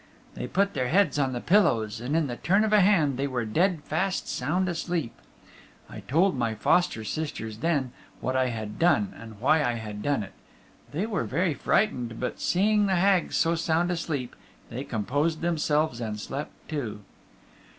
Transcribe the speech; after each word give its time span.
They 0.33 0.47
put 0.47 0.73
their 0.73 0.87
heads 0.87 1.19
on 1.19 1.31
the 1.31 1.39
pillows 1.39 2.01
and 2.01 2.15
in 2.15 2.25
the 2.25 2.35
turn 2.35 2.63
of 2.63 2.73
a 2.73 2.81
hand 2.81 3.17
they 3.17 3.27
were 3.27 3.45
dead 3.45 3.83
fast 3.83 4.27
sound 4.27 4.67
asleep. 4.67 5.13
I 5.87 5.99
told 5.99 6.35
my 6.35 6.55
foster 6.55 7.03
sisters 7.03 7.59
then 7.59 7.91
what 8.19 8.35
I 8.35 8.47
had 8.47 8.79
done 8.79 9.13
and 9.15 9.39
why 9.39 9.63
I 9.63 9.73
had 9.73 10.01
done 10.01 10.23
it. 10.23 10.33
They 10.91 11.05
were 11.05 11.23
very 11.25 11.53
frightened, 11.53 12.19
but 12.19 12.39
seeing 12.39 12.87
the 12.87 12.95
Hags 12.95 13.35
so 13.37 13.53
sound 13.53 13.91
asleep 13.91 14.35
they 14.71 14.83
composed 14.83 15.41
themselves 15.41 16.01
and 16.01 16.19
slept 16.19 16.53
too. 16.67 17.01